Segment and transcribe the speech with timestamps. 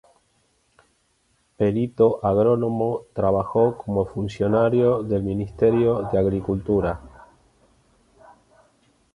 [1.57, 6.99] Perito agrónomo, trabajó como funcionario del Ministerio de Agricultura.